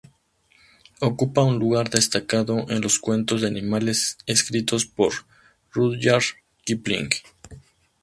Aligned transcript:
Ocupa 0.99 1.43
un 1.43 1.59
lugar 1.59 1.91
destacado 1.91 2.65
en 2.71 2.81
los 2.81 2.97
cuentos 2.97 3.41
de 3.41 3.45
animales 3.47 4.17
escritos 4.25 4.83
por 4.87 5.13
Rudyard 5.73 6.23
Kipling. 6.65 7.09